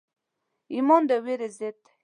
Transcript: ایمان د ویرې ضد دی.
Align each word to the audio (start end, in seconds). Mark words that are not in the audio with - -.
ایمان 0.73 1.01
د 1.09 1.11
ویرې 1.25 1.49
ضد 1.57 1.75
دی. 1.85 1.91